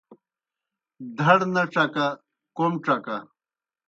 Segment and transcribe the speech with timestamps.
[1.17, 2.07] دھڑ نہ ڇکہ
[2.57, 3.17] کوْم ڇکہ